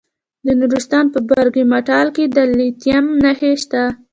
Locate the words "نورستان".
0.59-1.05